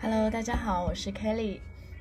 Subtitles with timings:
[0.00, 1.58] Hello，大家好，我是 Kelly。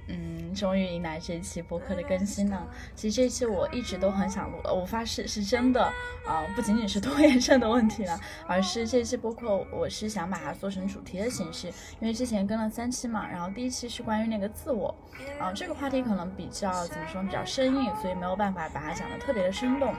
[0.08, 2.68] 嗯，终于迎来这一期播客的更新了。
[2.94, 5.92] 其实这一期我一直都很想录，我发誓是真的
[6.28, 11.70] 啊、不仅仅是拖延症的问题了， 而是这期播客我是想把它做成主题的形式，
[12.00, 14.94] 因为之前跟了三期嘛，然后第一期是关于那个自我，
[15.40, 19.96] 啊、这个话题可能比较怎么说，比较生硬，所以没有办法把它讲得特别的生动。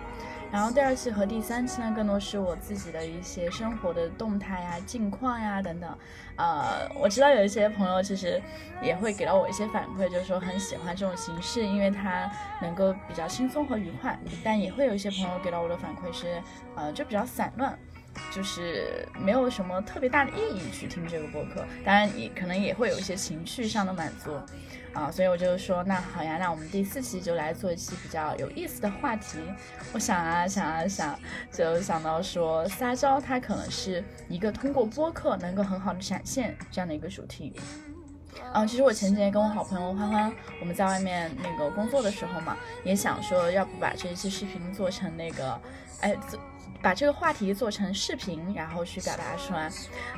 [0.52, 5.98] 然后第二期和第三期呢，更多是我自己的一些生活的动态呀、近况呀等等。
[6.36, 8.40] 呃，我知道有一些朋友其实
[8.82, 14.18] 也会给到我一些反馈，就是说很喜欢这种形式，因为它能够比较轻松和愉快。
[14.44, 16.42] 但也会有一些朋友给到我的反馈是，
[16.74, 17.78] 呃，就比较散乱。
[18.32, 24.30] 就是没有什么特别大的意义去听这个播客，当然也可能也会有一些情绪上的满足，
[24.96, 29.38] 啊，所以我就说，那好呀，那我们第四期就来做一期比较有意思的话题。
[29.92, 31.18] 我想啊想啊想，
[31.52, 37.52] 就想到说撒娇，它可能是一个通过播客能够很好的展现这样的一个主题。
[38.54, 45.60] 嗯，其实我前几天跟我好朋友欢欢，我们在外面那个工作的时候嘛，也想说，要不把这一期视频做成那个，
[46.00, 46.40] 哎，做
[46.82, 49.70] 把这个话题做成视频，然后去表达出来。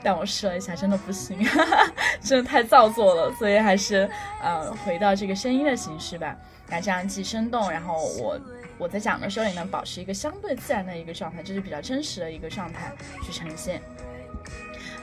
[0.02, 1.38] 但我试了一下，真的不行，
[2.20, 4.08] 真的太造作了，所以还是
[4.42, 6.36] 呃回到这个声音的形式吧。
[6.68, 8.40] 那这样既生动，然后我
[8.76, 12.92] 我在讲的时候也能保持一个相对自然的一个状态，就是比较真实的一个状态
[13.22, 13.80] 去呈现。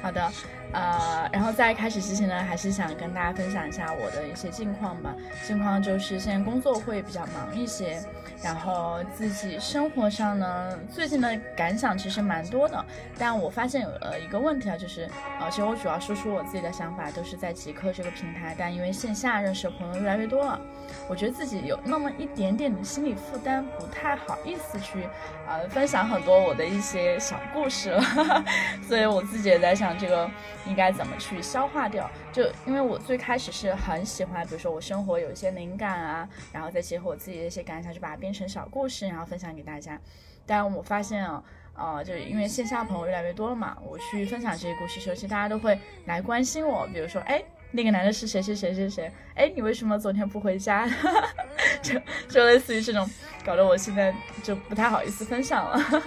[0.02, 0.32] 好的，
[0.72, 5.16] 呃，然后在开始之前呢，还是想跟大家分享一下我的一些近况吧。
[5.48, 8.00] 近况就是现在工作会比较忙一些，
[8.46, 12.86] 然后自己生活上呢，最近的感想其实蛮多的。
[13.18, 20.62] 但我发现有呃一个问题啊，就是呃，其实我主要输出我自己的想法都是在极客这个平台，但因为线下认识的朋友越来越多了，
[21.10, 25.08] 我觉得自己有那么一点点的心理负担，不太好意思去
[25.48, 28.04] 呃分享很多我的一些小故事了，
[28.88, 30.30] 所以我自己也在想这个
[30.68, 32.08] 应该怎么去消化掉。
[32.36, 39.98] 就因为我最开始是很喜欢，比如说我生活有一些灵感啊，然后再结合我自己的一些感想，就把它编成小故事，然后分享给大家。
[40.46, 41.42] 但我发现啊。
[41.78, 50.88] 呃，就是因为线下朋友越来越多了嘛，我去分享这些故事时候，其实大家都会来关心我，比如说，哎，那个男的是谁谁谁谁谁，哎，你为什么昨天不回家？
[51.84, 53.06] 就就类似于这种，
[53.46, 56.04] 搞得我现在就不太好意思分享了。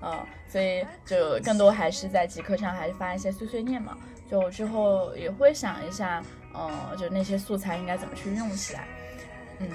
[0.00, 3.98] 嗯， 所以就更多还是在极客上还是发一些碎碎念嘛，
[4.30, 6.22] 就之后也会想一下，
[6.52, 8.88] 呃，就那些素材应该怎么去用起来，
[9.60, 9.68] 嗯。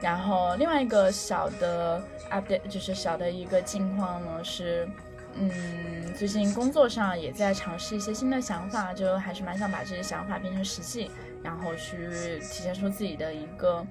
[0.00, 4.86] 然后另外一个小的 update 就是小的一个近况呢是，
[5.34, 11.10] 嗯，最近工作上也在尝试一些新的想法，就还是蛮想把这些想法变成实际，
[11.42, 13.86] 然后去体现出自己的一个，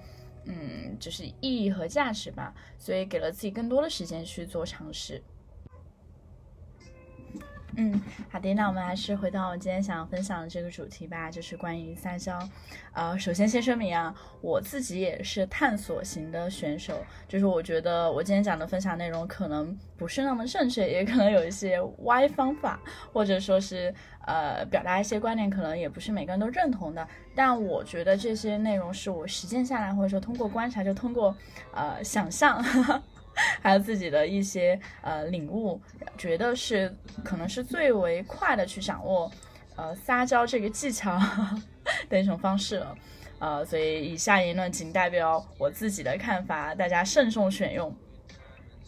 [0.46, 2.54] 嗯，就是意义和价值吧。
[2.78, 5.20] 所以给了自己更多的时间去做尝试。
[7.76, 12.38] 嗯，好的，那我们还是回到我今天想要分享的这个主题吧，就是关于撒娇。
[12.94, 22.80] 呃，首先先声明啊，我自己也是探索型的选手，就是我觉得我今天讲的分享内容可能不是那么正确，也可能有一些歪方法，
[23.12, 23.94] 或者说是
[24.28, 27.08] 呃表达一些观点，可能也不是每个人都认同的。
[27.34, 31.36] 但我觉得这些内容是我实践下来，或者说通过观察，就通过
[31.74, 32.64] 呃想象。
[33.64, 35.82] 还有自己的一些呃领悟，
[36.18, 36.94] 觉得是
[37.24, 39.32] 可能是最为快的去掌握
[39.78, 41.18] 呃撒娇这个技巧
[42.10, 42.98] 的一种方式了，
[43.40, 47.96] 呃，所以以下言论仅代表我自己的看法，大家慎重选用。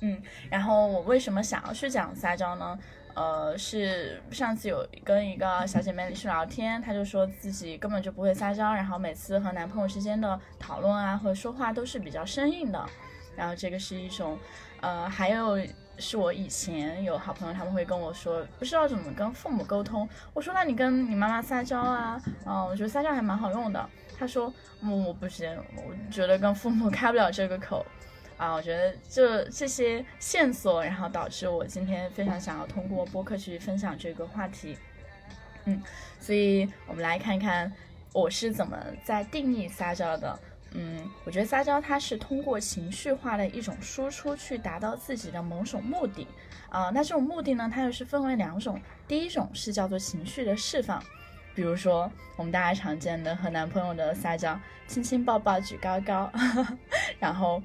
[0.02, 2.78] 嗯，然后我为什么想要去讲撒娇呢？
[3.14, 12.86] 呃，是上次有跟一个小姐妹去聊天，她就说自己根本就不会撒娇，然后每次和男朋友之间的讨论啊或者说话都是比较生硬的。
[13.38, 14.38] 然后这个是一种，
[14.82, 15.58] 呃，还有
[15.98, 20.08] 是我以前有好朋友，他们会跟我说，不知道怎么跟父母沟通。
[20.34, 23.90] 我说，那你跟你妈妈撒娇啊，嗯，我觉得撒娇还蛮好用的。
[24.18, 27.86] 他说，嗯，我不行，我觉得跟父母 开不了这个口。
[28.38, 34.78] 啊，我觉得就这些线索，然后导致我今天非常想要通过播客去分享这个话题。
[35.64, 35.82] 嗯，
[36.20, 37.72] 所以我们来看看
[38.12, 40.38] 我是怎么在定义撒娇的。
[40.78, 46.28] 嗯，我觉得撒娇它是通过情绪化的一种输出去达到自己的某种目的，
[46.68, 48.78] 啊、那这种目的呢，它又是分为两种，
[49.08, 51.02] 第一种是叫做情绪的释放，
[51.54, 56.30] 比如说我们大家常见的和男朋友的撒娇，亲亲抱抱举高高，
[57.20, 57.64] 然后，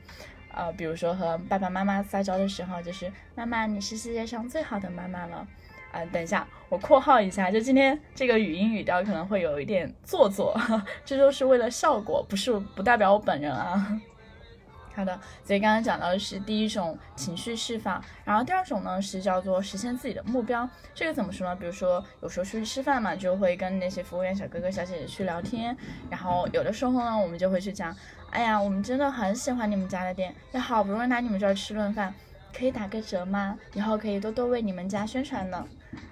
[0.54, 5.44] 呃，比如说和爸爸妈妈撒娇的时候，就是妈妈你是世界上最好的妈妈了。
[5.92, 10.58] 啊、等一下，我括号一下，就今天这个语音语调可能会有一点做作，
[11.04, 14.00] 这都是为了效果，不是不代表我本人啊。
[14.92, 20.68] 好的，所以刚刚讲到的是第一种情绪释放，然后第二种呢是叫做实现自己的目标。
[20.94, 21.56] 这个怎么说呢？
[21.56, 25.74] 比如说有时候出去吃饭嘛，就会跟那些服务员小哥哥小姐姐去聊天，
[26.10, 27.96] 然后有的时候呢，我们就会去讲，
[28.30, 32.12] 哎呀，我们真的很喜欢你们家的店，那好不容易来你们这儿吃顿饭，
[32.52, 33.56] 可以打个折吗？
[33.74, 35.66] 以后可以多多为你们家宣传呢。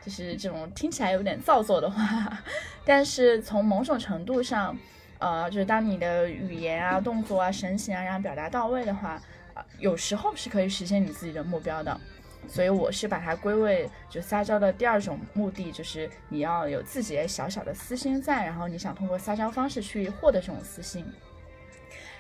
[0.05, 2.43] 就是这种听起来有点造作的话，
[2.85, 4.77] 但是从某种程度上。
[5.21, 9.21] 呃，就是当你的语言啊、动作啊、神情啊，然后表达到位的话，
[9.53, 12.01] 啊，有时候是可以实现你自己的目标的。
[12.47, 21.05] 所以我是把它归为就撒娇的第二种目的，就是你要有自己小小的私心在，然后你想通过撒娇方式去获得这种私心。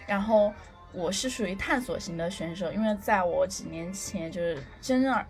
[0.04, 0.52] 然后
[0.90, 5.24] 我是属于探索型的选手，因为在我几年前就是真正。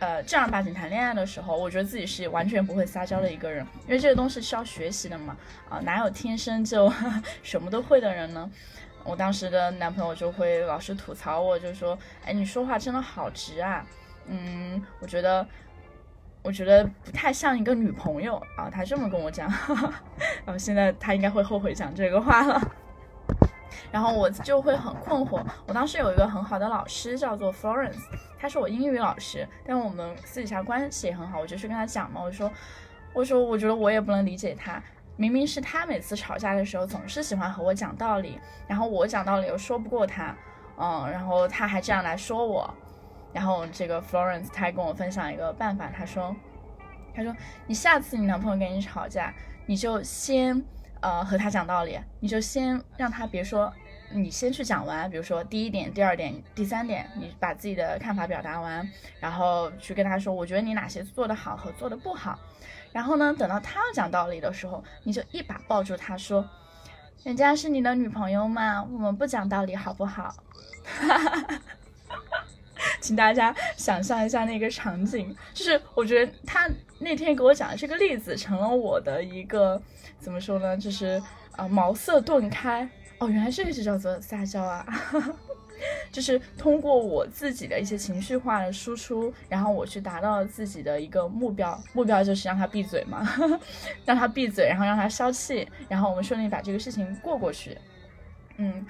[0.00, 5.36] 呃，正儿八经谈恋爱的时候，我觉得自己是完全不会撒娇的一个人，因为这个东西是要学习的嘛。
[5.68, 6.92] 啊，哪有天生就
[7.42, 8.48] 什么都会的人呢？
[9.04, 13.84] 我当时的男朋友就会老是吐槽我，就说：“哎，你说话真的好直啊。”
[14.30, 15.46] 嗯，我觉得，
[16.42, 18.68] 我觉得不太像一个女朋友啊。
[18.70, 19.48] 他这么跟我讲，
[20.44, 22.60] 然后现在他应该会后悔讲这个话了。
[23.90, 25.42] 然后我就会很困惑。
[25.66, 28.04] 我当时有一个很好的老师，叫做 Florence，
[28.38, 31.40] 他是我英语老师，但我们私底下关系也很好。
[31.40, 32.50] 我就去跟他讲嘛，我说，
[33.12, 34.82] 我说，我觉得我也不能理解他，
[35.16, 40.34] 明明是他每次吵架的时候总是喜欢和我讲道理，然后我讲道理又说不过他，
[40.76, 42.72] 嗯，然后他还这样来说我。
[43.32, 46.34] 然后这个 Florence 他还跟我分享一个办法，他说，
[47.14, 47.34] 他说
[47.66, 49.32] 你下次你男朋友跟你吵架，
[49.66, 50.64] 你就先。
[51.00, 53.72] 呃，和他讲道理，你就先让他别说，
[54.10, 58.88] 你先去讲完，比如说第一点、第二点、第三点，你把自己的看法表达完，
[59.20, 62.38] 然后去跟他说，我觉得你哪些做得好和做得不好，
[62.92, 66.48] 然后呢，等到他要讲道理的时候，你就一把抱住他说，
[67.22, 70.34] 人家是你的女朋友嘛，我们不讲道理好不好？
[73.00, 76.68] 请大家想象一下那个场景，就是我觉得他
[76.98, 79.80] 那天给我讲的这个例子，成了我的一个
[80.18, 80.76] 怎么说呢？
[80.76, 81.22] 就是
[81.52, 84.86] 啊茅塞顿开哦，原来这个就叫做撒娇啊，
[86.10, 93.26] 就是通过我自己的一些情绪化的输出，然后我去达到自己的一个目标，目标就是让他闭嘴嘛，
[94.04, 97.78] 让他闭嘴，然后让他消气，然后我们顺利把这个事情过过去，
[98.56, 98.84] 嗯。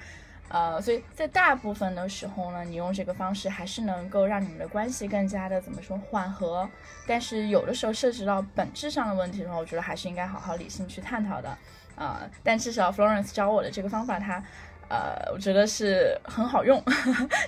[0.49, 6.67] 呃，所以在大部分的时候呢，你用这个方式还是能够让你们的关系更加的怎么说缓和。
[7.07, 11.55] 但是有的时候涉及到本质上的问题的话，我觉得还是应该好好理性去探讨的。
[11.95, 14.43] 啊，但至少 Florence 教我的这个方法，它，
[14.87, 16.83] 呃，我觉得是很好用，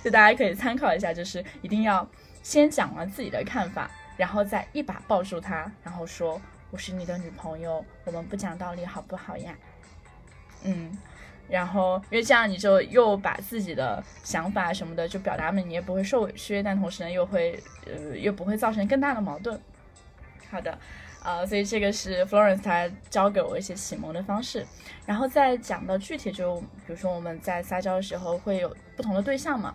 [0.04, 2.06] 就大家可以参考一下，就是一定要
[2.42, 6.40] 先讲了自己的看法，然后再一把抱住他，然后说
[6.70, 9.54] 我是你的女朋友，我们不讲道理好不好呀？
[10.64, 10.96] 嗯。
[11.52, 19.60] 然后，因为这样你就又把自己的想法什么的就表达了，你也不会受委屈，但同时呢又会呃又不会造成更大的矛盾。
[20.50, 20.78] 好的，
[21.22, 24.66] 呃，所以这个是 Florence 他教给我一些启蒙的方式。
[25.04, 29.74] 然后再讲到具体，就比如说我们在撒娇的时候会有不同的对象嘛。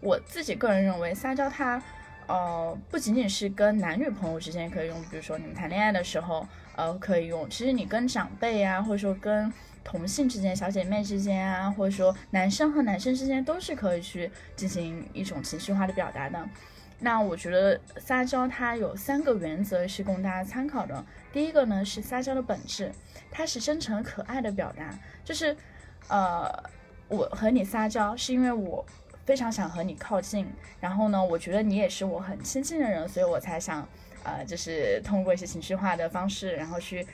[0.00, 1.82] 我自己个人认为撒娇它
[2.28, 6.46] 呃不仅仅是跟男女朋友之间可以用，比如说你们谈恋爱的时候
[6.76, 9.52] 呃可以用，其实你跟长辈啊，或者说跟
[9.86, 16.44] 同性之间、小姐妹之间啊，或者说男生和男生之间，都是可以去进行一种情绪化的表达的。
[16.98, 21.04] 那我觉得撒娇它有三个原则是供大家参考的。
[21.32, 22.90] 第一个呢是撒娇的本质，
[23.30, 25.56] 它是真诚可爱的表达，就是
[26.08, 26.50] 呃，
[27.06, 28.84] 我和你撒娇是因为我
[29.24, 30.48] 非常想和你靠近，
[30.80, 33.86] 然后呢，我觉得你也是我很亲近的人，所以我才想
[34.24, 37.06] 呃，就是通过一些情绪化的方式，然后去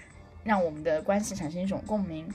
[0.44, 2.26] 让我们的关系产生一种共鸣。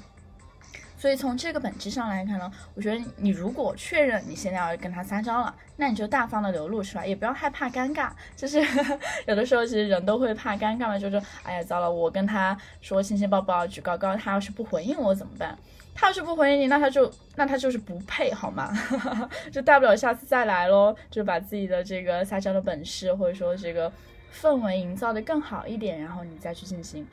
[0.97, 8.09] 所以从这个本质上来看呢，我觉得你如果确认你现在要跟他撒娇了，那你就大方的流露出来，也不要害怕尴尬。
[8.35, 8.59] 就是
[9.27, 15.55] 有的时候其实人都会怕尴尬嘛，就是哎呀糟了，我跟他说亲亲抱抱举高高，他要是不回应我怎么办？
[15.93, 18.71] 他要是不回应你，那他就那他就是不配好吗？
[19.51, 23.91] 就大不了下次再来喽，就把自己的这个撒娇的本事或者说这个
[24.33, 27.05] 氛围营造的更好一点，然后你再去进行。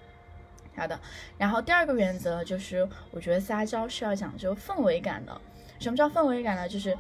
[0.76, 0.98] 好的，
[1.38, 5.40] 然后第二个原则就是，我觉得撒娇是要讲究氛围感的。
[5.78, 6.68] 什么叫氛围感呢？
[6.68, 6.96] 就是，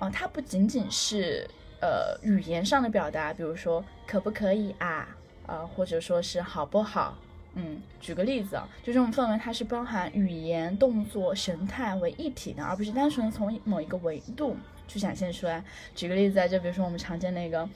[0.00, 1.48] 呃，它不仅仅是
[1.80, 5.08] 呃语言上的表达，比如说可不可以啊，
[5.46, 7.16] 呃，或者说是好不好？
[7.54, 14.56] 嗯，举个例子啊，就这种氛围，它是包含语言、动作、神态为一体的，而不是单纯从某一个维度
[14.88, 15.62] 去展现出来。
[15.94, 17.68] 举个例子啊，就比如说我们常见那个，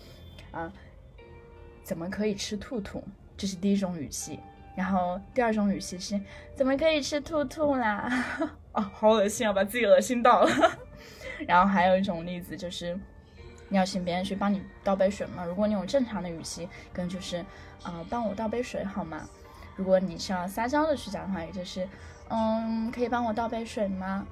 [0.50, 0.72] 啊，
[1.84, 3.04] 怎么可以吃兔兔？
[3.36, 4.40] 这是第一种语气。
[4.78, 6.20] 然后第二种语气是
[6.54, 8.08] 怎么可以吃兔兔啦？
[8.70, 10.78] 哦，好恶心啊，把自己恶心到了。
[11.48, 12.96] 然后还有一种例子就是，
[13.68, 15.44] 你要请别人去帮你倒杯水嘛。
[15.44, 17.44] 如果你用正常的语气，可能就是，
[17.82, 19.28] 呃，帮我倒杯水好吗？
[19.74, 21.88] 如果你是要撒娇的去讲的话，也就是，
[22.28, 24.24] 嗯，可以帮我倒杯水吗？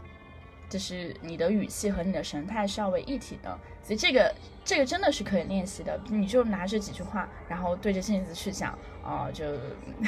[0.69, 4.33] 就是你的语气和你的神态是要为一体的，所以这个
[4.65, 6.00] 这个真的是可以练习的。
[6.09, 9.44] 你就拿这几句话，然后对着镜子去讲，啊、就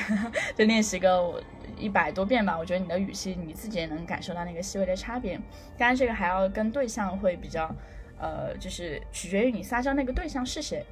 [0.57, 1.41] 就练习个
[1.79, 2.59] 一百多遍吧。
[2.59, 5.37] 我觉得你的语气你自己也能感受到那个细微的差别。
[5.77, 7.73] 当然，这个还要跟对象会比较，
[8.19, 10.85] 呃，就是取决于你撒娇那个对象是谁，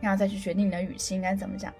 [0.00, 1.72] 然后再去决定你的语气应该怎么讲。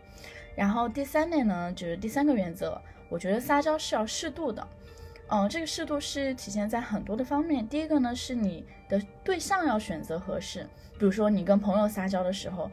[0.54, 4.66] 然后第三点呢，就是第三个原则，我觉得撒娇是要适度的。
[5.28, 7.66] 嗯，这个适度是体现在很多的方面。
[7.66, 10.68] 第一个呢，是你的对象要选择合适。
[10.98, 12.70] 比如说你跟朋友撒娇的时候，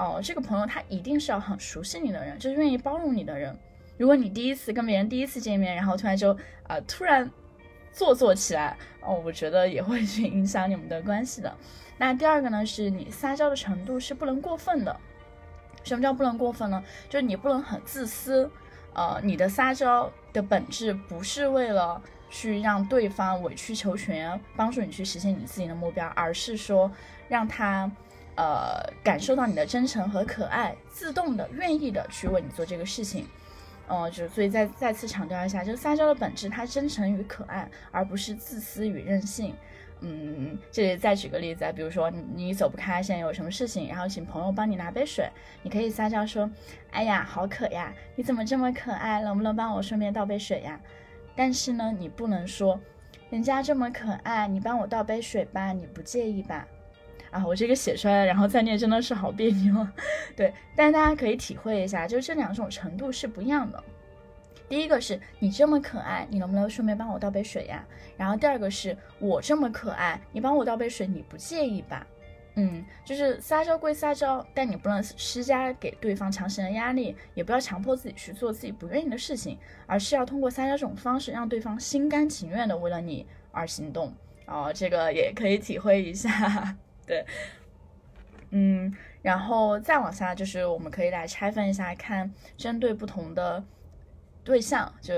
[0.00, 3.56] 哦、这个朋友他一定是要很熟悉你的人，就是愿意包容你的人。
[3.98, 7.30] 如果你第一次跟别人第一次见面，然后突然就啊、呃突然
[7.92, 11.54] 做作起来，哦，我觉得也会去影响你们的关系的。
[11.98, 14.96] 那第二个呢，是你撒娇的程度是不能过分的。
[15.82, 16.82] 什么叫不能过分呢？
[17.08, 18.50] 就是你不能很自私，
[18.94, 26.90] 呃，你的撒娇的本质不是为了去让对方委曲求全，帮助你去实现你自己的目标，而是说
[27.28, 27.90] 让他
[28.40, 33.26] 呃感受到你的真诚和可爱，自动的愿意的去为你做这个事情。
[33.86, 39.54] 呃，就所以再再次强调一下，就撒娇的本质，它真诚与可爱，而不是自私与任性。
[40.02, 45.28] 嗯，这里再举个例子啊，比如说你你走不开，现在有什么事情，然后请朋友帮你拿杯水，
[45.62, 46.50] 你可以撒娇说
[46.92, 49.20] ：“哎呀，好渴呀，你怎么这么可爱？
[49.22, 50.80] 能不能帮我顺便倒杯水呀？”
[51.36, 52.80] 但是呢，你不能说
[53.28, 56.66] 人家这么可爱，你帮我倒杯水吧，你不介意吧？
[57.30, 59.86] 啊，我这个写出来，然后再念真的是好别扭。
[60.36, 63.82] 对，但大家可以体会一下，就是这两种程度是不一样的。
[64.68, 67.84] 第一个是你这么可爱，你能不能顺便帮我倒杯水呀？
[68.16, 72.06] 然后第二个是我这么可爱，你帮我倒杯水，你不介意吧？
[72.56, 79.56] 嗯，就是撒娇归撒娇，但你不能施加给对方强行的压力，也不要强迫自己去做自己不愿意的事情，
[79.86, 84.12] 而是要通过撒娇这种方式，让对方心甘情愿的为了你而行动。
[84.46, 86.76] 哦，这个也可以体会一下，
[87.10, 87.26] 对，
[88.50, 93.64] 嗯，然后再往下就是我们可以来拆分一下，看针对不同的
[94.44, 95.14] 对象，就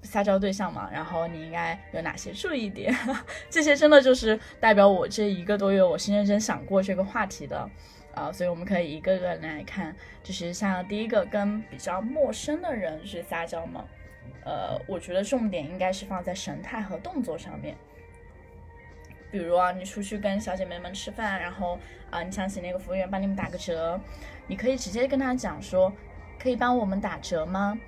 [0.00, 2.94] 撒娇对象嘛，然后你应该有哪些注意点？
[3.50, 7.68] 这些真的就是代表我这一个多月我是认真想过这个话题的，
[8.14, 13.84] 啊、所以我们可以一个个来看，就是像第一个跟比较陌生的人去撒娇嘛，
[14.42, 17.76] 呃，我觉得重点应该是放在神态和动作上面。
[19.30, 21.78] 比如啊，你出去跟小姐妹们吃饭，然后
[22.10, 24.00] 啊、你想请那个服务员帮你们打个折，
[24.46, 25.92] 你可以直接跟他讲说，
[26.38, 27.78] 可以帮我们打折吗？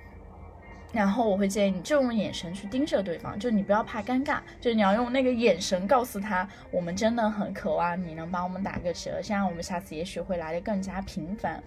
[0.91, 11.61] 然后我会建议你就用眼神去盯着对方，就你不要怕尴尬，就你要用那个眼神告诉他，我们真的很渴望你能帮我们打个折，这样我们下次也许会来的更加频繁。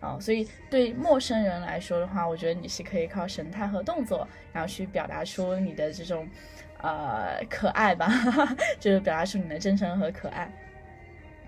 [0.00, 6.28] 哦，所以对陌生人来说的话，我觉得你是可以靠神态和动作，然后去表达出你的这种，
[6.86, 8.08] 呃，可爱吧，
[8.78, 10.50] 就是表达出你的真诚和可爱。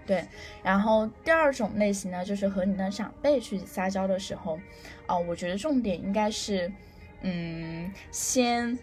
[0.07, 0.25] 对，
[0.63, 4.59] 然后第二种类型呢，就是和你的长辈去撒娇的时候，
[5.07, 6.73] 啊，我觉得重点应该是，
[7.21, 8.79] 嗯，先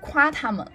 [0.00, 0.66] 夸他们。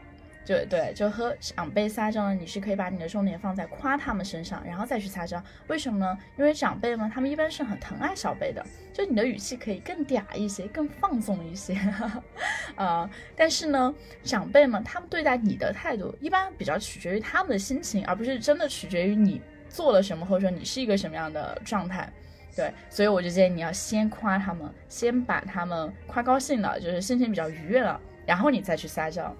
[0.51, 5.41] 对对，就和长辈撒娇呢，你是可以把你的重点放在夸他们身上，然后再去撒娇。
[5.67, 6.17] 为什么呢？
[6.37, 11.77] 因为长辈们他们一般是很疼爱小辈的，就你的语气可以更嗲一些，更放纵一些。
[12.75, 13.93] 呃，但是呢，
[14.23, 22.11] 长辈们他们对待你的态度一般比较取决于他们的心情，而不是真的取决于你做了什么，或者说你是一个什么样的状态。
[22.53, 29.33] 对，所以我就建议你要先夸他们，先把他们夸高兴了，就是心情比较愉悦了，然后你再去撒娇。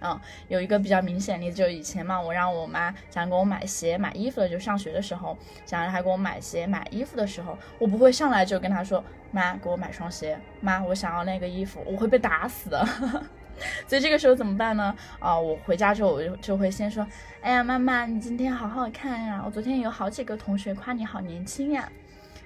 [0.00, 5.36] 嗯，有一个比较明显的例子，就以前嘛，我让我妈想给我买鞋、买衣服的，就上学的时候，
[5.66, 9.02] 想让她给我买鞋、买衣服的时候，我不会上来就跟她说
[9.32, 12.86] ：“妈，给我买双鞋。”妈，我想要那个衣服，我会被打死的。
[13.88, 14.94] 所以这个时候怎么办呢？
[15.18, 17.04] 啊、我回家之后我就就会先说
[17.42, 19.42] ：“哎呀，妈妈，你今天好好看呀！
[19.44, 21.90] 我昨天有好几个同学夸你好年轻呀。”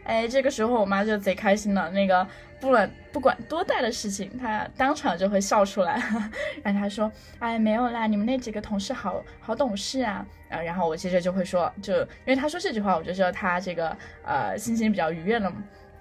[0.04, 1.90] 哎，这个时候我妈就贼开心了。
[1.90, 2.26] 那个
[2.60, 5.94] 不管不管多大的事情，她当场就会笑出来。
[6.62, 15.52] 然后她说：“哎，没有啦，你们那几个同事好好懂事啊。”呃，然后我接着就会说，就因为她说这句话，我就知道她这个呃心情比较愉悦了，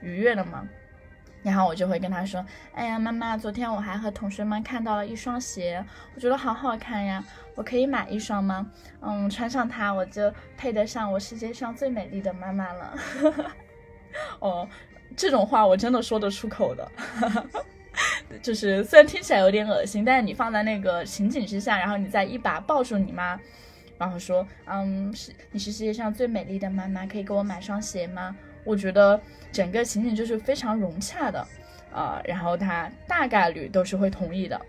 [0.01, 0.67] 愉悦了嘛。
[1.43, 7.23] 然后我就会跟她说：“哎呀，妈妈，昨天我还和同学们看到了一双鞋，我觉得好好看呀，
[7.55, 8.69] 我可以买一双吗？
[9.01, 12.93] 嗯，穿上它我就配得上我世界上最美丽的妈妈了。”
[14.39, 14.67] 哦，
[15.15, 16.91] 这种话我真的说得出口的，
[18.41, 23.39] 就是虽然听起来有点恶心，但是你放在那个情景之下，然后你再一把抱住你妈，
[23.97, 28.35] 然后说，嗯，是你是世界上最美丽的妈妈，可以给我买双鞋吗？
[28.63, 29.19] 我觉得
[29.51, 31.47] 整个情景就是非常融洽的，
[31.91, 34.59] 呃，然后他大概率都是会同意的。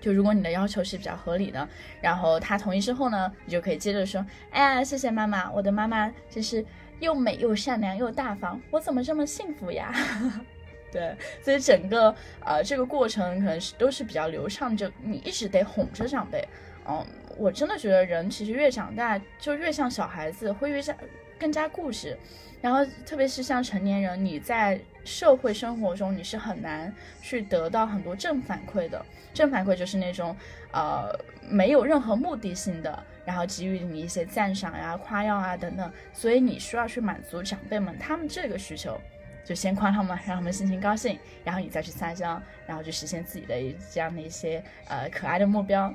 [0.00, 1.68] 就如果你的要求是比较合理的，
[2.00, 6.64] 然后他同意之后呢，你就可以接着说，哎呀，谢谢妈妈，我的妈妈真是
[7.00, 9.92] 又美又善良又大方，我怎么这么幸福呀？
[10.92, 12.14] 对，所以整个
[12.44, 16.46] 呃这个过程可能是都是比较流畅，就你一直得哄着长辈。
[16.86, 17.04] 嗯，
[17.36, 20.96] 我真的觉得人其实越长大就越像小孩子，会越像
[21.38, 22.16] 更加固执。
[22.60, 26.92] 然后特别是像成年人，你在社会生活中你是很难
[27.22, 29.02] 去得到很多正反馈的。
[29.32, 30.36] 正反馈就是那种
[30.72, 31.08] 呃
[31.48, 35.88] 没有任何目的性的，然后给予你一些赞赏呀、夸耀啊等等。
[36.12, 39.00] 所以你需要去满足长辈们他们这个需求。
[39.44, 43.54] 就先夸他们，让他们心情高兴，然后你再去撒娇，然后去实现自己的
[43.90, 45.92] 这样的一些呃可爱的目标。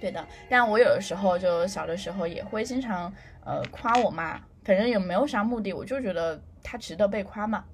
[0.00, 3.12] 对的，但我有的时候就小的时候也会经常
[3.44, 7.64] 呃夸我妈，反正也没有啥目的，我就觉得她值得被夸嘛。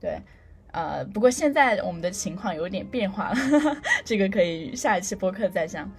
[0.00, 0.18] 对，
[0.72, 3.36] 呃，不过现在我们的情况有点变化了，
[4.06, 5.90] 这个可以下一期播客再讲。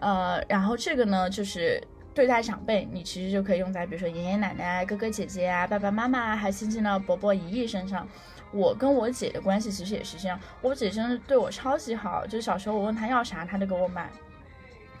[0.00, 1.82] 呃，然后这个呢就是。
[2.14, 8.04] 对待长辈，你其实就可以用在比如说爷爷奶奶、哥哥姐姐啊、爸爸妈妈，还亲戚呢伯伯姨姨身上。
[8.50, 14.10] 我跟我姐的关系其实也是这样，我姐真的对我超级好，就小时候我问她要啥，她都给我买。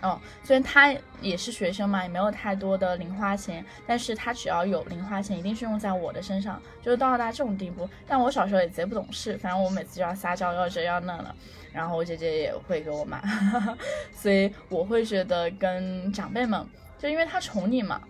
[0.02, 7.88] 嗯，虽然她也是学生嘛，也没有太多的零花钱，但是她只要有零花钱，一定是用在我的身上，就是到达这种地步。
[8.06, 11.34] 但我小时候也贼不懂事，反正我每次就要撒娇，要这要那的，
[11.72, 13.22] 然后我姐姐也会给我买，
[14.14, 16.64] 所以我会觉得跟长辈们。
[16.98, 18.00] 就因为他宠你嘛，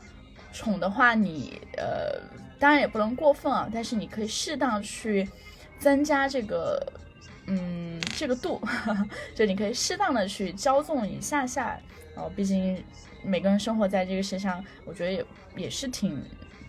[0.52, 2.18] 宠的话你呃，
[2.58, 5.28] 当然也不能过分啊，但是你可以适当去
[5.78, 6.82] 增加这个，
[7.50, 8.60] 嗯，这个度，
[9.34, 11.80] 就你可以适当的去骄纵一下下，
[12.14, 12.84] 哦，毕竟
[13.22, 15.24] 每个人生活在这个世上，我觉得也
[15.56, 16.22] 也是挺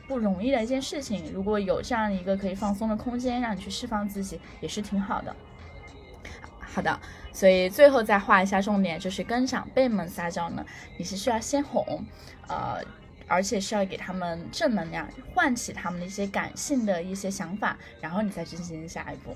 [0.08, 1.32] 不容易的一件事情。
[1.34, 5.36] 如果有这样一个可以放松的空间，让你去释放自己，也是挺好的。
[6.62, 6.98] 好的，
[7.34, 10.66] 所以最后再画一下重点，就是跟长辈们撒娇呢，
[10.98, 11.84] 你是需要先哄，
[12.48, 12.82] 呃，
[13.28, 19.36] 而且是要给他们正能量，唤起他们的一些感性的一些想法，然后你再进行下一步。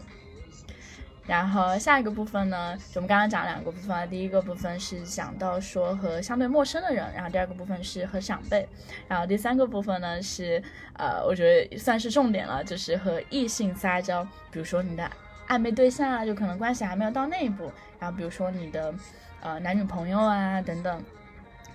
[1.26, 8.68] 然后下一个部分呢，就我们刚刚讲两个部分啊，第一个部分是讲到说和相对陌生的人，然后第二个部分是和长辈，
[9.08, 10.62] 然后第三个部分呢是，
[10.98, 15.10] 呃，我觉得算是重点了，就是和异性撒娇，比如说你的。
[15.50, 17.70] 暧昧对象啊，就可能关系还没有到那一步。
[18.00, 18.94] 然后比如说你的，
[19.42, 21.04] 呃，男女朋友啊等等，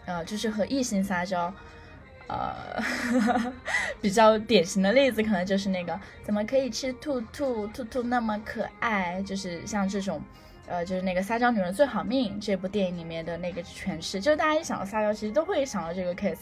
[0.07, 1.53] 呃，就是和异性撒娇，
[2.29, 2.83] 呃，
[4.01, 10.21] 比较典型的例子可能就是那个怎么可以吃兔兔，兔兔那么可爱，就是像这种，
[10.67, 16.41] 呃，就是那个撒娇女人最好命这部电影里面的那个诠释，就是大家一想到撒娇，其实都会想到这个 case。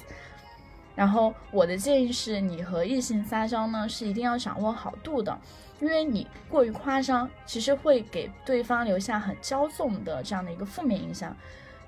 [0.95, 5.39] 然后我的建议是，你和异性撒娇呢，是一定要掌握好度的。
[5.79, 11.37] 因为你过于夸张，其实会给对方留下很骄纵的这样的一个负面影响。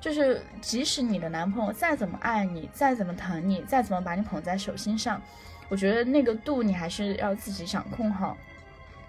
[0.00, 5.20] 就是即使你的男朋友再怎么爱你，再怎么疼你，再怎么把你捧在手心上，
[5.68, 8.36] 我觉得那个度你还是要自己掌控好。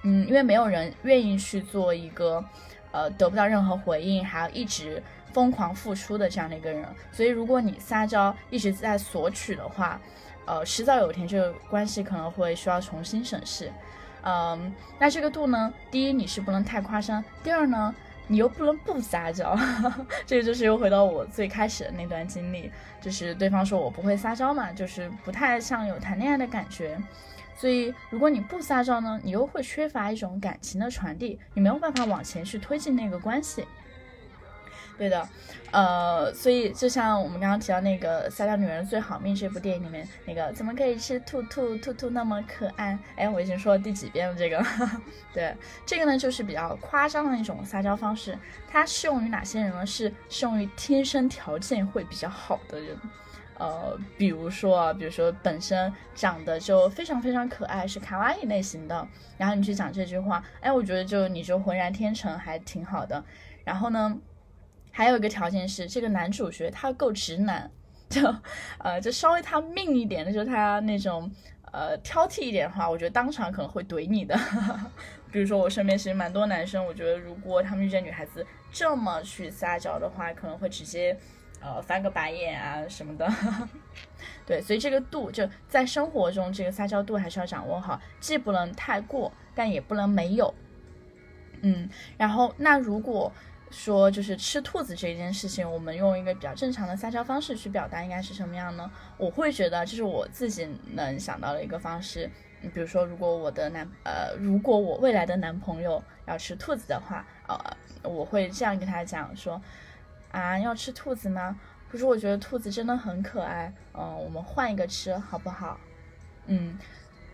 [0.04, 2.44] 嗯，因为没有人愿意去做一个，
[2.92, 6.86] 呃，得不到任何回应，还要一直疯狂付出的这样的一个人。
[7.12, 10.00] 所以如果你撒娇一直在索取的话，
[10.46, 13.72] 呃，迟早有一天这个关系可能会需要重新审视。
[14.22, 15.74] 嗯，那这个度呢？
[15.92, 17.94] 第一，你是不能太夸张；第二呢，
[18.30, 19.58] 你又不能不撒娇。
[20.26, 26.98] 这个就是又回到我最开始的那段经历，就是对方说我不会撒娇嘛，就是不太像有谈恋爱的感觉。
[27.56, 33.66] 所以，如果你不撒娇呢，你又会缺乏一种感情的传递，你没有办法往前去推进那个关系。
[35.00, 35.30] 对的，
[35.72, 43.00] 呃，所以就像我们刚刚提到那个《撒娇女人最好命》这部电影里面那个，怎么可以吃兔兔兔兔那么可爱？
[43.16, 44.62] 哎，我已经说了第几遍了这个？
[45.34, 48.38] 对，这个呢就是比较夸张的一种撒娇方式。
[48.68, 49.86] 它适用于哪些人呢？
[49.86, 52.98] 是适用于天生条件会比较好的人，
[53.58, 59.08] 呃，比如说啊，比如说本身长得就非常非常可爱，是卡哇伊类型的，
[59.38, 63.24] 然后你去讲这句话，哎，我觉得就你就浑然天成，还挺好的。
[63.64, 64.18] 然后呢？
[64.92, 67.70] 还有一个条件是，这个男主角他够直男，
[68.10, 68.22] 就，
[68.80, 71.32] 呃，就稍微他命一点的，就是他那种，
[71.72, 74.38] 呃，挑剔一点的话，我觉得当场可能会怼你的。
[75.32, 81.16] 比如说我身边其实蛮多男生，我觉得如果他们遇见女孩子这么去撒娇的话，可能会直接，
[81.62, 83.32] 呃，翻个白眼啊什么的。
[84.46, 90.54] 对，所以这个度就在生活中，这个撒娇度还是要掌握好，既不能太过，但也不能没有。
[91.62, 93.32] 嗯，然后那如果。
[93.72, 98.90] 说就是吃兔子这件事情，我们用一个比较正常的撒娇方式去表达，应该是什么样呢？
[99.18, 102.30] 我会觉得这是我自己能想到的一个方式。
[102.62, 109.62] 你比如说，如果我的男呃，如果我未来的男朋友要吃兔子的话，呃，我会这样跟他讲说，
[110.32, 111.58] 啊，要吃兔子吗？
[111.90, 115.80] 可是我觉得兔子真的很可爱，嗯，我们换一个吃好不好？
[116.48, 116.78] 嗯，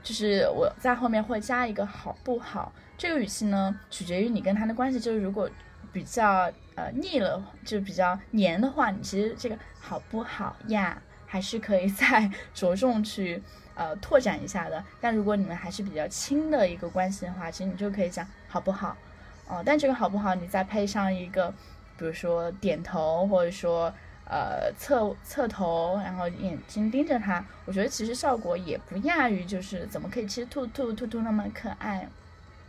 [0.03, 2.71] 就是我在后面会加一个好不好？
[2.97, 5.49] 这个语气呢，取决于你跟他的关系，就是如果。
[5.95, 13.41] 比较呃腻了，就比较黏的话，你其实这个好不好呀，还是可以再着重去
[13.75, 14.83] 呃拓展一下的。
[14.99, 18.97] 但如果你们还是比较亲的一个关系的话，其实你就可以讲好不好，
[19.47, 21.49] 哦，但这个好不好，你再配上一个，
[21.97, 23.93] 比如说点头，或者说
[24.25, 32.05] 呃侧侧头，然后眼睛盯着他，我觉得其实效果也不亚于就是怎么可以吃兔兔兔兔那么可爱，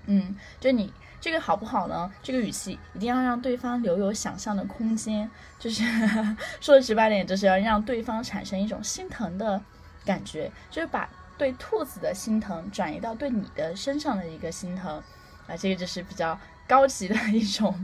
[0.06, 0.92] 嗯，就你。
[1.18, 2.12] 这个好不好呢？
[2.22, 5.82] 这个语气一定要让对方留有想象的空间，就是
[6.60, 9.60] 说的直白点，就是要让对方产生一种心疼的
[10.04, 15.02] 感觉，就是把对兔子的心疼转移到对你的身上的一个心疼
[15.48, 16.38] 啊，这个就是比较
[16.68, 17.74] 高级的一种，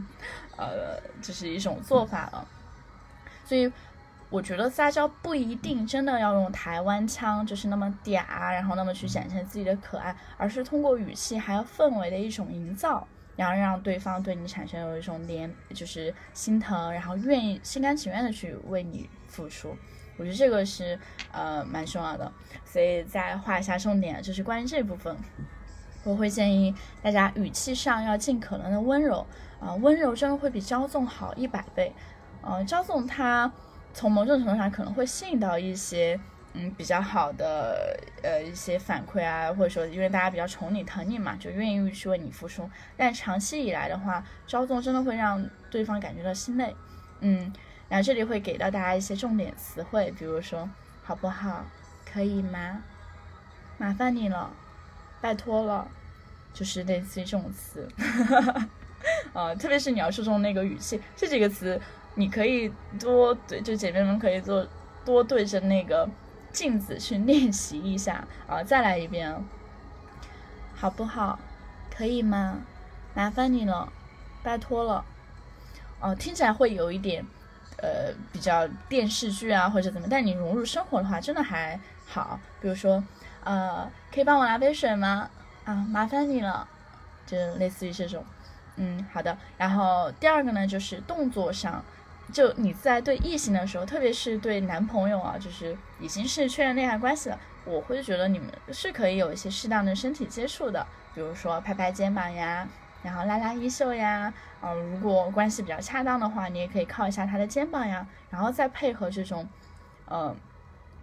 [0.57, 2.47] 呃，就是一种做法了。
[3.45, 3.73] 所以
[4.33, 13.07] 我觉得撒娇不一定真的要用台湾腔，就是那么嗲，然后那么去展现自己的可爱，而是通过语气还有氛围的一种营造。
[13.35, 19.75] 然后让对方对你产生有一种怜，就是心疼，然后愿意心甘情愿的去为你付出，
[20.19, 20.99] 我觉得这个是
[21.33, 22.31] 呃蛮重要的。
[22.65, 25.17] 所以再画一下重点，就是关于这部分，
[26.05, 29.27] 我会建议大家语气上要尽可能的温柔
[29.59, 31.93] 啊，温柔真的会比骄纵好一百倍。
[32.43, 33.51] 呃，骄纵它
[33.95, 36.19] 从某种程度上可能会吸引到一些。
[36.55, 42.69] 嗯，比较好的呃一些反馈啊，或者说因为大家比较宠你疼你嘛，就愿意去为你付出。
[42.95, 46.77] 但长期以来的话，骄纵真的会让对方感觉到心累。
[47.21, 47.51] 嗯，
[47.89, 50.69] 然后这里会给到大家一些重点词汇，比如说
[51.03, 51.65] 好不好，
[52.05, 52.83] 可以吗？
[53.79, 54.51] 麻烦你了，
[55.23, 55.89] 拜托了，
[56.53, 57.89] 就是类似于这种词。
[59.33, 61.81] 呃， 特别是你要注重那个语气，这几个词
[62.15, 64.67] 你可以多对，就姐妹们可以做
[65.05, 66.09] 多对着那个。
[66.53, 69.43] 镜子去练习一下啊，再来一遍，
[70.75, 71.39] 好不好？
[71.91, 72.59] 可以吗？
[73.15, 73.91] 麻烦你了，
[74.43, 75.03] 拜托了。
[75.99, 77.25] 哦，听起来会有一点，
[77.79, 82.39] 呃，比较电视剧啊或者怎么，但你融入生活的话，真的还好。
[82.61, 83.03] 比如说，
[83.45, 85.31] 呃，可以帮我拿杯水吗？
[85.65, 86.69] 啊，麻烦你了，
[87.25, 88.23] 就类似于这种。
[88.77, 89.39] 嗯，好的。
[89.57, 91.83] 然后第二个呢，就是动作上。
[92.31, 102.69] 就你在对异性的时候，特别是对男朋友啊，就是已经是确认恋爱关系了，我会觉得你们是可以有一些适当的身体接触的，比如说拍拍肩膀呀，
[103.03, 104.33] 然后拉拉衣袖呀，
[104.63, 109.47] 嗯，如果关系比较恰当的话，你也可以靠一下他的肩膀呀，然后再配合这种，
[110.09, 110.35] 嗯，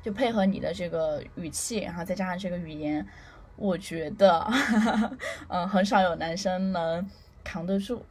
[0.02, 3.06] 就配合你的这个语气，然后再加上这个语言，
[3.56, 4.48] 我觉得，
[5.50, 7.08] 嗯， 很少有男生能
[7.44, 8.04] 扛得住。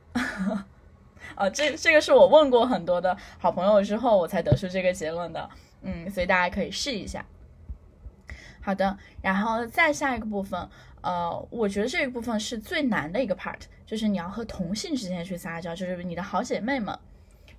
[1.35, 5.49] 啊，这这个是我问过很多的好朋友之后，我才得出这个结论的。
[5.83, 7.25] 嗯，所以大家可以试一下。
[8.61, 10.69] 好的，然后再下一个部分，
[11.01, 16.99] 呃，我觉得这一部分是最难的一个 part，就是你要和同性之间去撒娇，就是你的好姐妹们，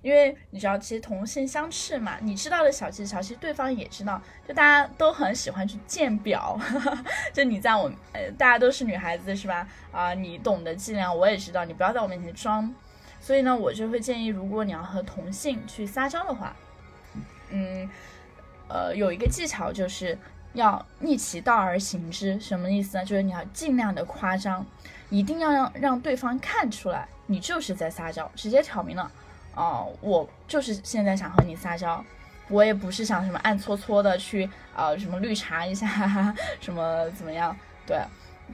[0.02, 6.60] 因为你知道，其实同性相斥嘛，你知道的小技巧，其实对方也知道，就大家都很喜欢去见表，
[7.32, 9.66] 就你在我，呃，大家都是女孩子是吧？
[9.90, 12.72] 啊，你懂得伎俩，我也知道，你不要在我面前装。
[13.20, 16.56] 所以呢，我就会建议，如果你要和同性去撒娇的话，
[17.50, 17.88] 嗯，
[18.68, 20.16] 呃，有一个技巧就是
[20.54, 22.40] 要逆其道而行之。
[22.40, 23.04] 什么意思呢？
[23.04, 24.64] 就是你要尽量的夸张，
[25.10, 29.10] 一定要让让对方看出来你就是在撒娇，直接挑明了，
[29.54, 32.02] 哦，我就是现在想和你撒娇，
[32.48, 35.86] 我也不是想什么暗搓搓的去呃什么绿茶一下，
[36.58, 37.54] 什么怎么样？
[37.86, 38.00] 对，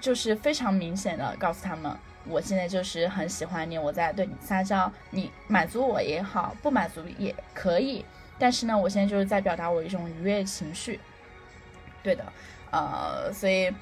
[0.01, 1.97] 就是非常明显的告诉他们。
[2.29, 8.05] 我现在就是很喜欢你，我在对你撒娇，你满足我也好，不满足也可以。
[8.39, 11.01] 但是呢，我现在就是在表达我一种愉悦情绪。
[12.03, 12.25] 对的，
[12.71, 13.73] 呃，所以，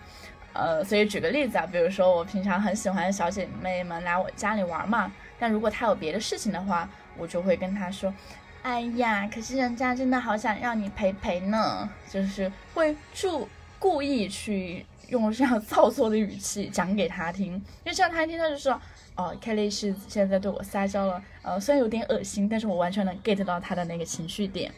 [0.53, 8.15] 呃，所以举个例子啊，比如说我平常很喜欢小姐妹们来我家里玩嘛，但如果她有别的事情的话，我就会跟她说，
[8.63, 14.87] 哎呀，可是人家真的好想让你陪陪呢，就是会注故意去。
[15.09, 18.81] 用这样造作的语气讲给他听，因为这样他一听他就知道，
[19.17, 24.73] 哦，Kelly 是现在对我撒娇了，呃，虽然有点恶心，但是我完全能 get 到他的那个情绪点，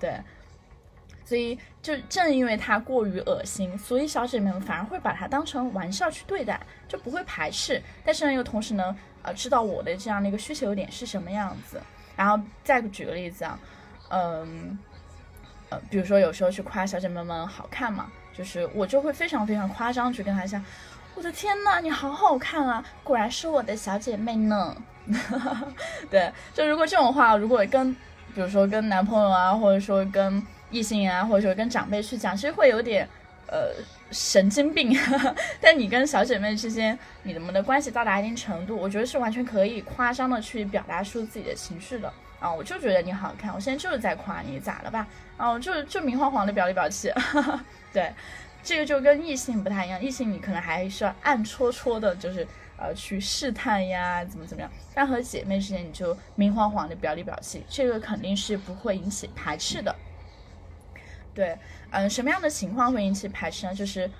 [0.00, 0.14] 对，
[1.24, 7.82] 所以就正因为它过于恶心，所以小姐妹们反而会把它当成玩笑去对待，就不会排斥。
[8.04, 11.80] 但是呢，又同时呢，呃，知道我的这样的一个需求点是什么样子。
[12.14, 13.58] 然后再举个例子啊，
[14.10, 14.78] 嗯，
[15.70, 20.64] 呃，比如说有时候去夸小姐妹们好看嘛，就是我就会非常非常夸张去跟她讲，
[21.14, 24.76] 我的天呐，你好好看啊，果然是我的小姐妹呢。
[26.08, 27.92] 对，就如果这种话，如果跟
[28.34, 30.40] 比如说跟男朋友啊，或者说跟
[30.70, 33.06] 异性啊，或者说跟长辈去讲，其实会有点
[33.48, 33.74] 呃
[34.12, 34.96] 神经病。
[35.60, 42.52] 但你跟小姐妹之间，你们的关系到达一定程度，我觉得是完全可以夸张的去表达出自己的情绪的啊！
[42.52, 45.06] 我就觉得你好看，我现在就是在夸你，咋了吧？
[45.36, 47.12] 啊，我就就明晃晃的表里表气。
[47.92, 48.12] 对，
[48.62, 52.46] 这个就跟异性不太一样，异性你可能还是要暗戳戳的，就是。
[52.78, 54.68] 呃，去试探呀，怎么怎么样？
[54.92, 59.94] 但和姐妹之间，你就明晃晃的表里表气，这个肯定是不会引起排斥的。
[61.32, 61.56] 对，
[61.90, 63.74] 嗯，什么样的情况会引起排斥呢？
[63.74, 64.10] 就是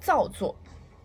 [0.00, 0.56] 造作，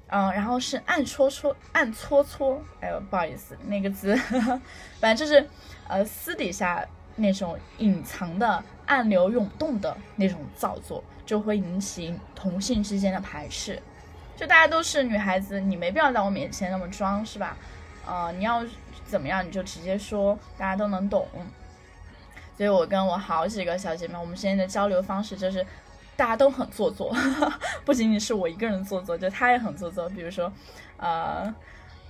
[0.07, 4.15] 嗯，然后是暗戳戳、暗搓搓，哎呦，不好意思，那个字，
[4.99, 5.47] 反正就是
[5.87, 13.81] 呃，私底下那种隐藏的、暗流涌动的那种造作，就会引起同性之间的排斥。
[14.35, 17.57] 就大家都是女孩子，你没必要在我面前那么装，是吧？
[18.05, 18.63] 呃，你要
[19.05, 21.27] 怎么样你就直接说，大家都能懂。
[22.55, 25.65] 所以我跟我好几个小姐妹，我们之间的交流方式就是
[26.15, 27.15] 大家都很做作，
[27.85, 30.07] 不仅仅是我一个人做作，就她也很做作。
[30.09, 30.51] 比如说，
[30.97, 31.53] 呃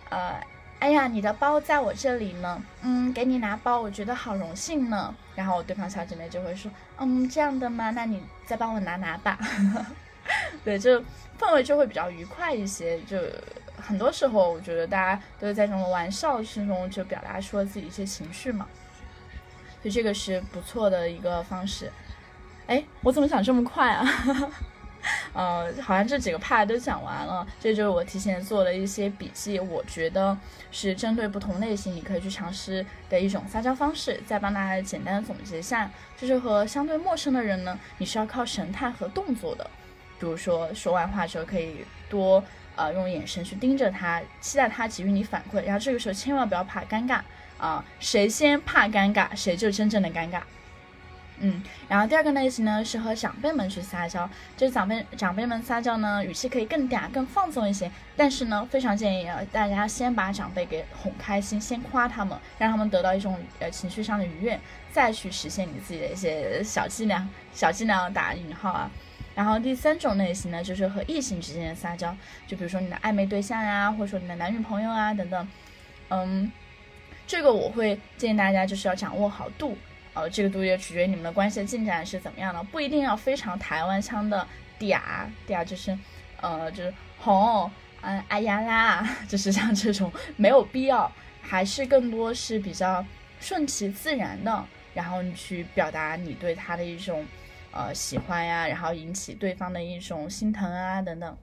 [0.10, 0.40] 呃，
[0.80, 5.14] 哎呀，你的包在我这里呢，嗯，给你拿包，我觉得好荣幸呢。
[5.36, 7.90] 然后对方小姐妹就会说，嗯，这样的吗？
[7.92, 9.38] 那你再帮我拿拿吧。
[10.64, 11.00] 对，就
[11.40, 13.00] 氛围就会比较愉快一些。
[13.02, 13.18] 就
[13.82, 18.68] 很多时候，我觉得大家都是在这种玩笑之中就表达出了自己一些情绪嘛，
[19.82, 21.92] 所以这个是不错的一个方式。
[22.68, 24.06] 哎，我怎么讲这么快啊？
[25.38, 30.36] 呃，好像这几个 part 都讲完了，这就是我提前做了一些笔记，我觉得
[30.72, 34.20] 是针对不同类型你可以去尝试的一种撒娇方式。
[34.26, 39.70] 再帮大家简单的总结一下，就是和相对陌生的人呢，你是要靠神态和动作的。
[40.20, 42.44] 比如说说完话之后，可以多
[42.76, 45.64] 呃用眼神去盯着他，期待他给予你反馈。
[45.64, 47.22] 然后这个时候千万不要怕尴尬
[47.60, 50.42] 啊，谁先怕尴尬，谁就真正的尴尬。
[51.40, 57.92] 嗯，然后第二个类型呢是和长辈们去撒娇，就是长辈长辈们撒娇呢，语气可以更嗲、更放松一些。
[58.16, 64.60] 但是呢，非常建议啊，大家先把长辈给哄开心，先夸他们，让他们得到一种呃情绪上的愉悦，
[64.92, 67.28] 再去实现你自己的一些小伎俩。
[67.54, 68.90] 小伎俩打引号啊。
[69.36, 72.16] 然后第三种类型呢，就是和异性之间的撒娇，
[72.48, 75.48] 就比如说你的暧昧对象呀，或者说你的男女朋友啊等等，
[76.10, 76.52] 嗯，
[77.28, 79.78] 这个我会建议大家就是要掌握好度，
[80.18, 84.48] 呃，这个度也取决于你们的关系的进展是怎么样的，不一定要非常台湾腔的
[84.80, 85.00] 嗲
[85.48, 85.98] 嗲，就是，
[86.42, 87.70] 呃，就是哄，
[88.02, 93.06] 嗯，哎呀啦，就是像这种没有必要，还是更多是比较
[93.40, 97.26] 顺其自然的，然后你去表达你对他的一种。
[97.70, 101.38] 呃，喜欢呀，然后引起对方的一种心疼啊，等等。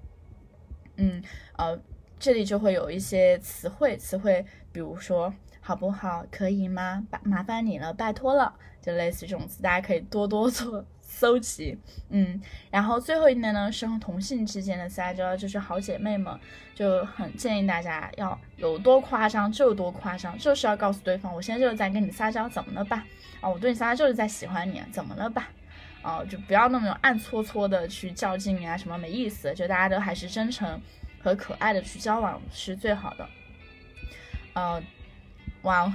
[0.97, 1.23] 嗯，
[1.57, 1.79] 呃，
[2.19, 5.33] 这里就会有一些词汇，词汇，比如说
[5.67, 7.03] 好不好，可以吗？
[7.11, 11.79] 麻麻烦你了，拜托了，就类似这种词，大家可以多多做搜集。
[12.11, 12.39] 嗯，
[12.71, 16.39] 然后最后一类呢，是和同性之间的撒娇，就是好姐妹们，
[16.75, 23.03] 就很建议大家要有多夸张就多夸张，就是要告诉对方，我现在就是在跟你撒娇，怎么了吧？
[23.41, 25.49] 啊，我对你撒娇就是在喜欢你，怎么了吧？
[26.03, 29.55] 哦，就不要那么暗搓搓的去较劲啊，什么没意思。
[29.55, 30.79] 就大家都还是真诚
[31.23, 33.27] 和可爱的去交往是最好的。
[34.53, 34.83] 呃，
[35.65, 35.93] 哇，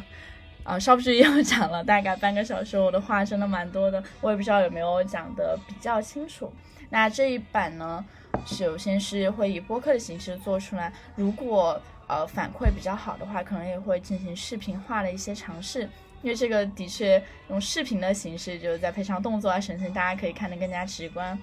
[0.64, 6.52] 啊，稍不注意又讲了大概半个小时，我的话真的蛮多的，我也不知道有没有讲的比较清楚。
[6.90, 8.04] 那这一版呢，
[8.46, 15.88] 首先是会以播客的形式做出来，如果呃反馈比较好的话，可能也会进行视频化的一些尝试。
[16.22, 21.38] 因为这个的确用视频的形式，就是在配上动作啊、神情，大家可以看得更加直观。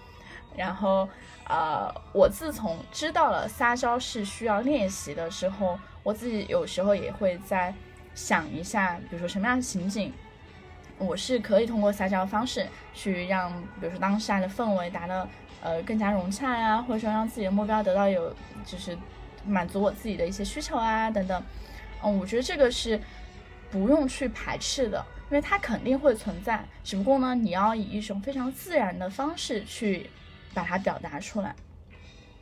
[0.54, 1.08] 然后，
[1.48, 7.72] 呃，我自从知道了撒娇是需要练习的之后，我自己有时候也会在
[8.16, 10.12] 想一下，比如说什么样的情景，
[10.98, 15.28] 我是可以通过撒娇的方式去让，比如说当下的氛围达到
[15.60, 18.98] 呃更加融洽呀，或者说让自己的目标得到有就是
[19.46, 21.40] 满足我自己的一些需求啊等等。
[22.02, 23.00] 嗯，我觉得这个是。
[23.68, 30.08] 不用去排斥的，因为它肯定会存在，只不过呢，你要以一种非常自然的方式去
[30.54, 31.54] 把它表达出来。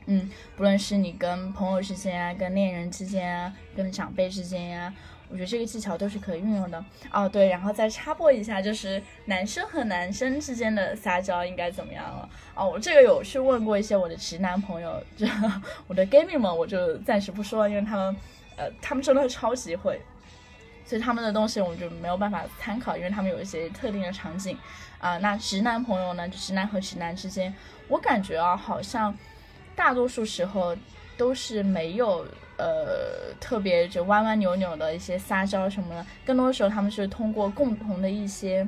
[0.04, 4.94] 嗯，不论是你跟朋友之间啊，跟恋人之间啊，跟长辈之间呀，
[5.34, 6.84] 我觉得这个技巧都是可以运用的。
[7.10, 12.28] 哦，对，然后再插播一下，就是男生和男生之间的撒娇应该怎么样了？
[12.54, 15.26] 哦，我这个有去问过一些我的直男朋友，就
[15.88, 18.16] 我的 gay 蜜们，我就暂时不说了，因为他们，
[18.56, 20.00] 呃，他们真的超级会。
[20.86, 24.56] 所以他们的东西我们就没有办法参考，因为他们有一些特定的场景，
[24.98, 27.52] 啊，那直男朋友呢，直男和直男之间，
[27.88, 29.12] 我感觉啊，好像
[29.74, 30.76] 大多数时候
[31.16, 32.24] 都是没有
[32.56, 38.66] 呃特别就弯弯扭扭的一些撒娇什么的，更多的时候他们是通过共同的一些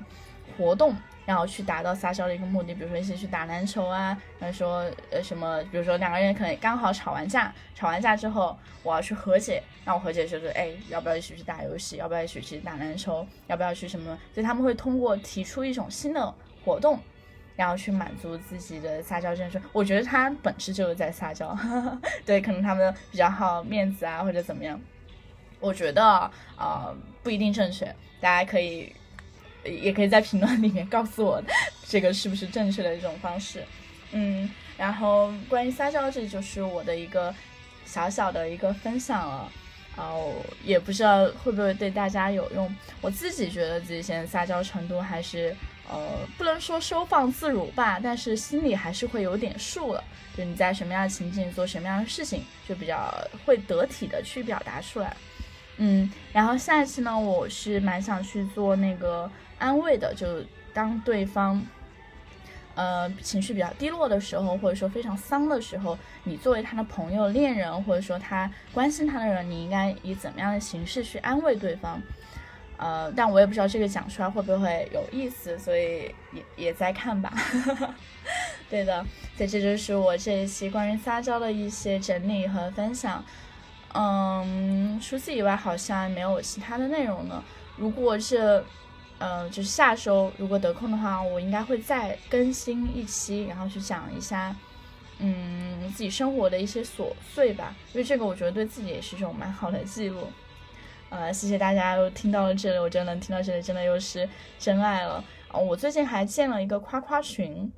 [0.56, 0.94] 活动。
[1.26, 14.16] 然后去达到撒娇的一个目的，比如说一起去打篮球啊，然后说呃什么，比如说两个人可能刚好吵完架，吵完架之后我要去和解，那我和解就是哎要不要一起去打游戏，要不要一起去打篮球，要不要去什么？
[14.32, 16.32] 所以他们会通过提出一种新的
[16.64, 16.96] 活动，
[17.56, 19.50] 然后去满足自己的撒娇症。
[19.50, 21.56] 说我觉得他本质就是在撒娇，
[22.24, 24.80] 对，可能他们比较好面子啊或者怎么样，
[25.58, 27.86] 我觉得啊不一定正确，
[28.20, 28.92] 大家可以。
[29.64, 31.42] 也可以在评论里面告诉我，
[31.88, 33.64] 这个是不是正确的一种方式。
[34.12, 37.34] 嗯，然后关于撒娇，这就是我的一个
[37.84, 39.50] 小小的一个分享了。
[39.96, 42.72] 哦，也不知道会不会对大家有用。
[43.00, 45.52] 我自己觉得自己现在撒娇程度还是，
[45.90, 50.02] 呃，不能说收放自如吧，但是心里还是会有点数了。
[50.36, 53.12] 就你在什么样的情境做什么样的事情，就比较
[53.44, 55.16] 会得体的去表达出来。
[55.78, 59.30] 嗯，然后下一期呢，我是蛮想去做那个。
[59.58, 60.44] 安慰的，就
[60.74, 61.64] 当对方，
[62.74, 71.98] 呃，情绪比较低落的时候，或者说非常丧的时候，你作为他的朋友、恋人，或者说他关心他的人，你应该以怎么样的形式去安慰对方？
[72.76, 77.32] 呃，但我也不知道这个讲出来会不会有意思，所以也也在看吧。
[78.70, 79.04] 对的，
[79.36, 83.24] 所以这就是我这一期关于撒娇的一些整理和分享。
[83.94, 87.44] 嗯，除此以外，好像没有其他的内容了。
[87.76, 88.64] 如果是。
[89.18, 94.54] 嗯，就是下周如果得空的话，我应该会再更新一期，然后去讲一下，
[95.20, 97.74] 嗯，自己生活的一些琐碎吧。
[97.94, 100.30] 因为这个我觉得对自己也是一种蛮好的记录。
[101.08, 105.22] 呃，谢谢大家又听到了这里，我真的能听到这里，真的又是真爱了。
[105.48, 107.72] 啊，我最近还建了一个夸夸群，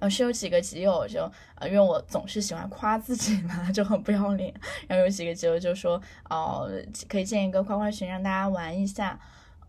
[0.00, 4.52] 呃，是有几个基友就，呃，因为我总是喜欢夸自己嘛， 就很不要脸。
[4.88, 6.68] 然后有几个基友就说，哦，
[7.08, 9.18] 可以建一个夸夸群，让大家玩一下。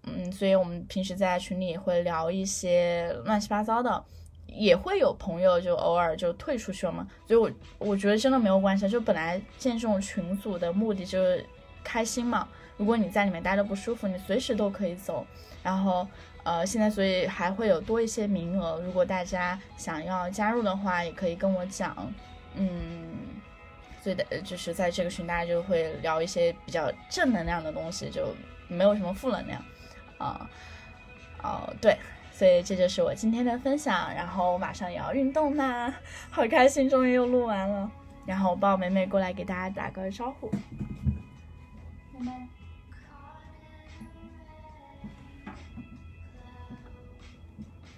[0.04, 4.04] 嗯，所以我们平时在群里也会聊一些乱七八糟的，
[4.48, 7.06] 也会有朋友就偶尔就退出去了嘛。
[7.28, 11.46] 所以，我我觉得真的没有关系，就本来建这种群组的目的就是
[11.84, 12.48] 开心嘛。
[12.78, 15.26] 如果你在里面待着不舒服，你随时都可以走。
[15.64, 16.08] 然后，
[16.44, 21.96] 呃，现在所以还会有多一些名额，如果大家想要加入的话，也可以跟我讲。
[22.56, 22.70] 嗯，
[24.02, 28.34] 所以的就是在这个群，大家就会聊一些比较正能量的东西，就
[28.68, 29.62] 没有什么负能量。
[30.18, 30.50] 啊，
[31.44, 31.98] 哦，对，
[32.32, 34.14] 所以这就是我今天的分享。
[34.16, 35.94] 然后我马上也要运动啦，
[36.30, 37.92] 好开心，终于又录完了。
[38.26, 40.50] 然后我抱美美过来给大家打个招呼，
[42.18, 42.32] 妹妹，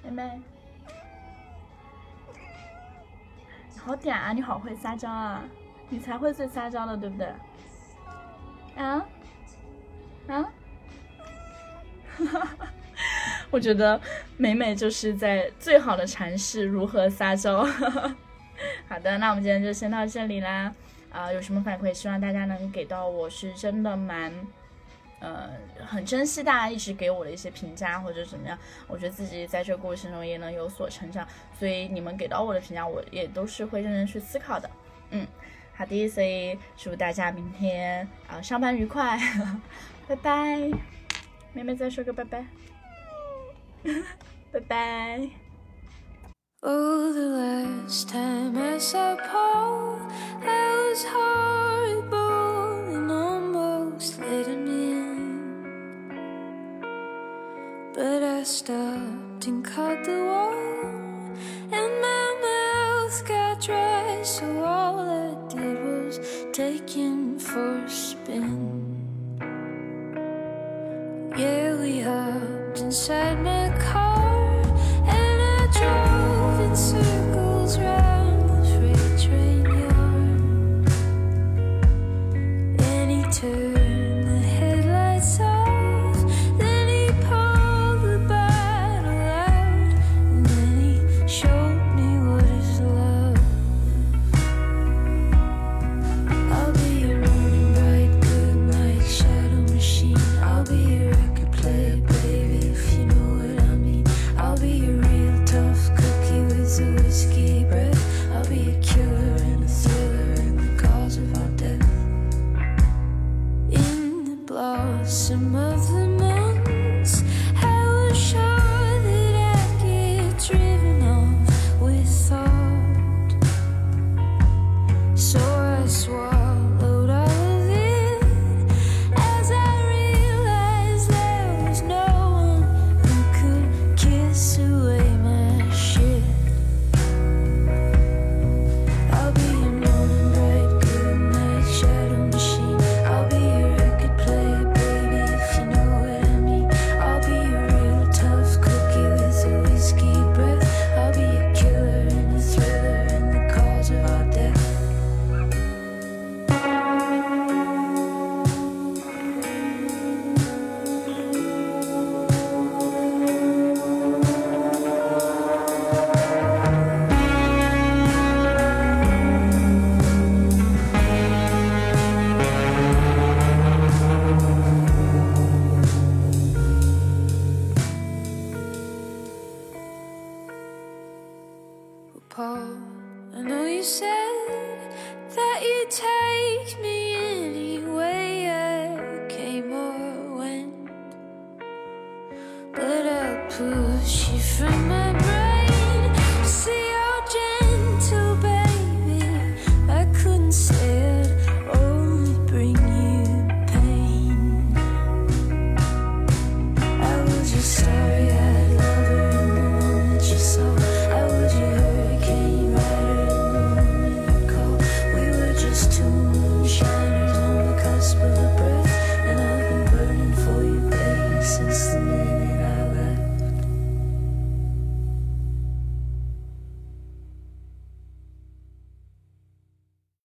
[0.03, 0.41] 妹妹，
[3.73, 4.33] 你好嗲啊！
[4.33, 5.43] 你好会撒娇啊！
[5.89, 7.27] 你才会最撒娇的，对不对？
[8.77, 9.05] 啊？
[10.27, 10.51] 啊？
[13.51, 13.99] 我觉得
[14.37, 17.63] 美美就是在最好的阐释如何撒娇。
[18.87, 20.73] 好的，那我们今天就先到这里啦。
[21.11, 24.31] 啊，有什么反馈，希望大家能给到我，是真的蛮，
[25.19, 25.49] 呃，
[25.85, 28.57] 很珍惜大家一直给我的一些评价或者怎么样。
[28.87, 31.27] 我觉得自己在这个过程中也能有所成长，
[31.57, 34.69] 所以你们给到我的评价，我也都是会认真去思考的。
[35.11, 35.27] 嗯，
[35.75, 39.19] 好的，所以祝大家明天啊上班愉快，
[40.07, 40.71] 拜拜。
[41.51, 42.45] 妹妹再说个拜拜，
[44.51, 45.29] 拜拜。
[46.61, 49.97] Oh, the last time I saw Paul,
[50.43, 54.47] I was horrible and almost late
[57.99, 60.53] But I stopped and caught the wall,
[61.69, 66.17] and my mouth got dry, so all I did was
[66.53, 68.95] take him for a spin.
[71.37, 74.61] Yeah, we hopped inside my car
[75.05, 80.87] and I drove in circles round the freight train yard.
[83.09, 83.78] He turned